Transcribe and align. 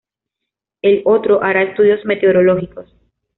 El 0.81 1.03
otro 1.05 1.43
hará 1.43 1.61
estudios 1.61 2.03
meteorológicos. 2.05 2.91